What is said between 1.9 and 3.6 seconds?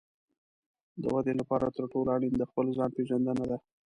ټولو اړین د خپل ځان پېژندنه ده.